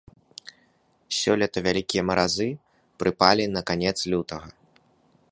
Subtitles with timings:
[1.17, 2.47] Сёлета вялікія маразы
[3.03, 4.47] прыпалі на канец лютага.